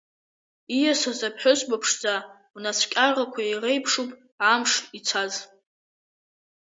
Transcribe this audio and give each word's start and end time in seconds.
Ииасыз 0.77 1.19
аԥҳәызба 1.27 1.77
ԥшӡа 1.81 2.15
лнацәкьарақәа 2.55 3.41
иреиԥшуп 3.45 4.09
амш 4.51 4.71
ицаз. 4.97 5.33